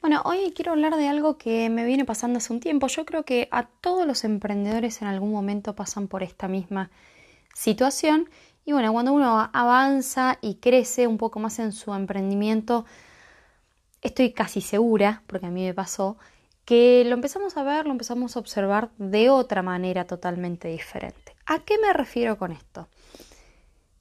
[0.00, 2.86] Bueno, hoy quiero hablar de algo que me viene pasando hace un tiempo.
[2.86, 6.90] Yo creo que a todos los emprendedores en algún momento pasan por esta misma
[7.52, 8.30] situación.
[8.64, 12.84] Y bueno, cuando uno avanza y crece un poco más en su emprendimiento,
[14.00, 16.16] estoy casi segura, porque a mí me pasó,
[16.64, 21.34] que lo empezamos a ver, lo empezamos a observar de otra manera totalmente diferente.
[21.44, 22.86] ¿A qué me refiero con esto?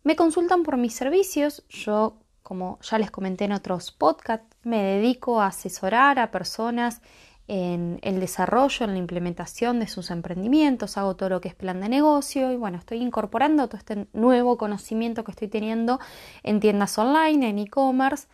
[0.03, 5.41] Me consultan por mis servicios, yo como ya les comenté en otros podcasts, me dedico
[5.41, 7.01] a asesorar a personas
[7.47, 11.79] en el desarrollo, en la implementación de sus emprendimientos, hago todo lo que es plan
[11.79, 15.99] de negocio y bueno, estoy incorporando todo este nuevo conocimiento que estoy teniendo
[16.43, 18.27] en tiendas online, en e-commerce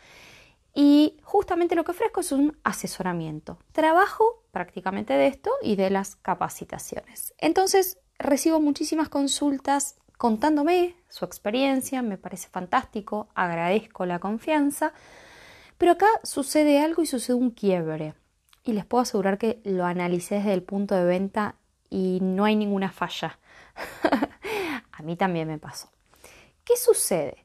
[0.73, 3.59] y justamente lo que ofrezco es un asesoramiento.
[3.71, 7.35] Trabajo prácticamente de esto y de las capacitaciones.
[7.37, 14.93] Entonces recibo muchísimas consultas contándome su experiencia, me parece fantástico, agradezco la confianza,
[15.83, 18.13] pero acá sucede algo y sucede un quiebre.
[18.63, 21.55] Y les puedo asegurar que lo analicé desde el punto de venta
[21.89, 23.37] y no hay ninguna falla.
[24.93, 25.89] A mí también me pasó.
[26.63, 27.43] ¿Qué sucede?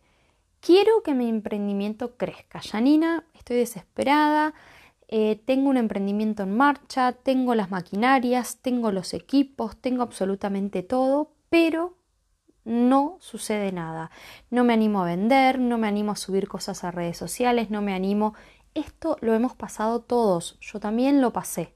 [0.61, 2.61] Quiero que mi emprendimiento crezca.
[2.61, 4.55] Janina, estoy desesperada,
[5.09, 11.33] eh, tengo un emprendimiento en marcha, tengo las maquinarias, tengo los equipos, tengo absolutamente todo,
[11.51, 11.98] pero
[12.69, 14.11] no sucede nada.
[14.51, 17.81] No me animo a vender, no me animo a subir cosas a redes sociales, no
[17.81, 18.35] me animo.
[18.75, 21.75] Esto lo hemos pasado todos, yo también lo pasé.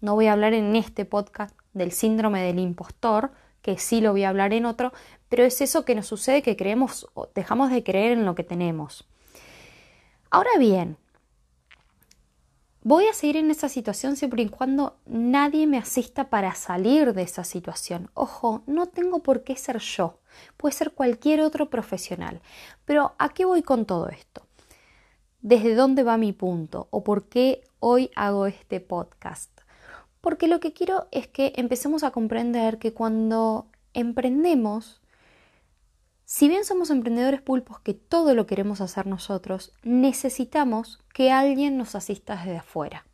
[0.00, 4.24] No voy a hablar en este podcast del síndrome del impostor, que sí lo voy
[4.24, 4.92] a hablar en otro,
[5.28, 9.06] pero es eso que nos sucede que creemos, dejamos de creer en lo que tenemos.
[10.30, 10.96] Ahora bien,
[12.82, 17.20] Voy a seguir en esa situación siempre y cuando nadie me asista para salir de
[17.20, 18.10] esa situación.
[18.14, 20.20] Ojo, no tengo por qué ser yo,
[20.56, 22.40] puede ser cualquier otro profesional.
[22.86, 24.46] Pero ¿a qué voy con todo esto?
[25.42, 26.88] ¿Desde dónde va mi punto?
[26.90, 29.50] ¿O por qué hoy hago este podcast?
[30.22, 34.99] Porque lo que quiero es que empecemos a comprender que cuando emprendemos
[36.32, 41.96] si bien somos emprendedores pulpos que todo lo queremos hacer nosotros, necesitamos que alguien nos
[41.96, 43.04] asista desde afuera.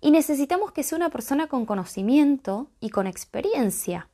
[0.00, 4.08] Y necesitamos que sea una persona con conocimiento y con experiencia.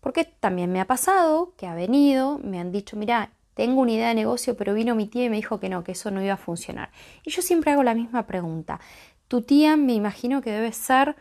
[0.00, 4.08] Porque también me ha pasado que ha venido, me han dicho, mira, tengo una idea
[4.08, 6.32] de negocio, pero vino mi tía y me dijo que no, que eso no iba
[6.32, 6.92] a funcionar.
[7.24, 8.80] Y yo siempre hago la misma pregunta.
[9.28, 11.14] Tu tía me imagino que debe ser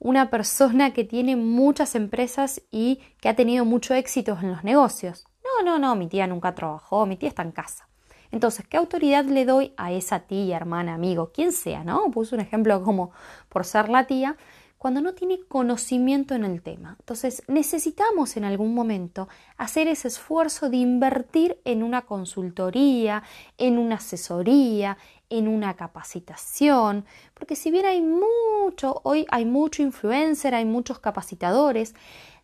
[0.00, 5.24] una persona que tiene muchas empresas y que ha tenido mucho éxito en los negocios.
[5.58, 7.88] No, no, no, mi tía nunca trabajó, mi tía está en casa.
[8.30, 12.10] Entonces, ¿qué autoridad le doy a esa tía, hermana, amigo, quien sea, no?
[12.10, 13.10] Puse un ejemplo como
[13.50, 14.36] por ser la tía,
[14.78, 16.96] cuando no tiene conocimiento en el tema.
[16.98, 23.22] Entonces, necesitamos en algún momento hacer ese esfuerzo de invertir en una consultoría,
[23.58, 24.96] en una asesoría,
[25.30, 31.94] en una capacitación, porque si bien hay mucho, hoy hay mucho influencer, hay muchos capacitadores,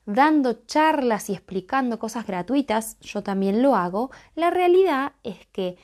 [0.08, 5.76] dando charlas y explicando cosas gratuitas, yo también lo hago, la realidad es que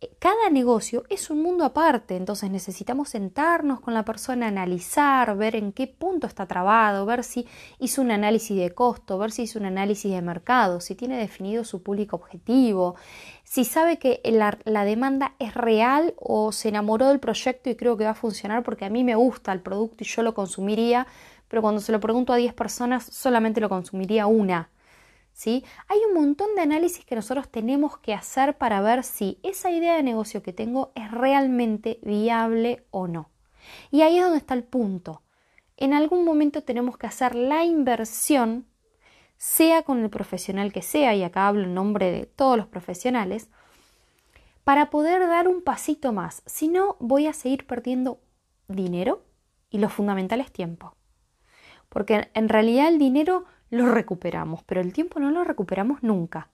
[0.00, 5.56] eh, cada negocio es un mundo aparte, entonces necesitamos sentarnos con la persona, analizar, ver
[5.56, 7.44] en qué punto está trabado, ver si
[7.80, 11.64] hizo un análisis de costo, ver si hizo un análisis de mercado, si tiene definido
[11.64, 12.94] su público objetivo,
[13.42, 17.96] si sabe que la, la demanda es real o se enamoró del proyecto y creo
[17.96, 21.08] que va a funcionar porque a mí me gusta el producto y yo lo consumiría,
[21.48, 24.70] pero cuando se lo pregunto a 10 personas solamente lo consumiría una.
[25.32, 25.64] ¿Sí?
[25.88, 29.94] Hay un montón de análisis que nosotros tenemos que hacer para ver si esa idea
[29.94, 33.28] de negocio que tengo es realmente viable o no.
[33.90, 35.22] Y ahí es donde está el punto.
[35.76, 38.64] En algún momento tenemos que hacer la inversión,
[39.36, 43.50] sea con el profesional que sea, y acá hablo en nombre de todos los profesionales,
[44.64, 46.42] para poder dar un pasito más.
[46.46, 48.20] Si no, voy a seguir perdiendo
[48.68, 49.22] dinero
[49.68, 50.96] y lo fundamental es tiempo
[51.88, 56.50] porque en realidad el dinero lo recuperamos, pero el tiempo no lo recuperamos nunca.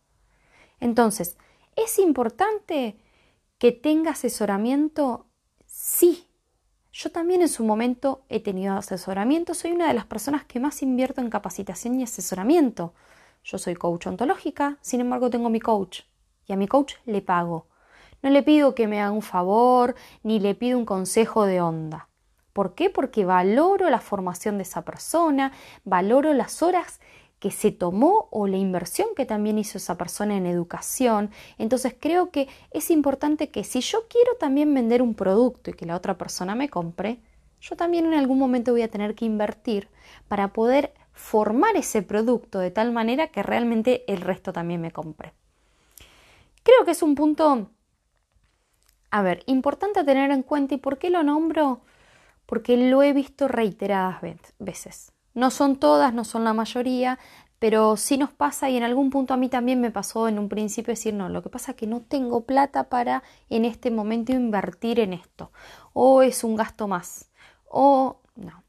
[0.81, 1.37] Entonces,
[1.77, 2.97] ¿es importante
[3.59, 5.27] que tenga asesoramiento?
[5.67, 6.29] Sí.
[6.93, 10.83] Yo también en su momento he tenido asesoramiento, soy una de las personas que más
[10.83, 12.93] invierto en capacitación y asesoramiento.
[13.45, 16.03] Yo soy coach ontológica, sin embargo tengo mi coach
[16.47, 17.67] y a mi coach le pago.
[18.23, 22.09] No le pido que me haga un favor ni le pido un consejo de onda.
[22.53, 22.91] ¿Por qué?
[22.91, 25.53] Porque valoro la formación de esa persona,
[25.85, 27.01] valoro las horas
[27.39, 31.31] que se tomó o la inversión que también hizo esa persona en educación.
[31.59, 35.87] Entonces creo que es importante que si yo quiero también vender un producto y que
[35.87, 37.19] la otra persona me compre,
[37.61, 39.89] yo también en algún momento voy a tener que invertir
[40.29, 45.33] para poder formar ese producto de tal manera que realmente el resto también me compre.
[46.63, 47.69] Creo que es un punto
[49.11, 51.81] A ver, importante tener en cuenta, ¿y por qué lo nombro?
[52.53, 54.21] Porque lo he visto reiteradas
[54.59, 55.13] veces.
[55.33, 57.19] No son todas, no son la mayoría,
[57.59, 60.51] pero sí nos pasa y en algún punto a mí también me pasó en un
[60.51, 64.33] principio decir, no, lo que pasa es que no tengo plata para en este momento
[64.33, 65.51] invertir en esto,
[65.95, 67.31] o es un gasto más,
[67.65, 68.65] o no.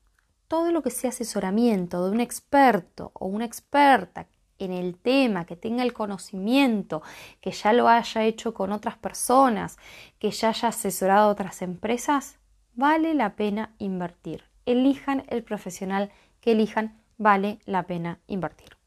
[0.48, 4.28] Todo lo que sea asesoramiento de un experto o una experta
[4.60, 7.02] en el tema, que tenga el conocimiento,
[7.42, 9.78] que ya lo haya hecho con otras personas,
[10.20, 12.40] que ya haya asesorado a otras empresas,
[12.76, 14.44] vale la pena invertir.
[14.66, 16.12] Elijan el profesional
[16.42, 18.83] que elijan, vale la pena invertir.